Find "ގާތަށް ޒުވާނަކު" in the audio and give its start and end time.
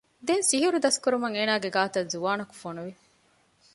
1.75-2.53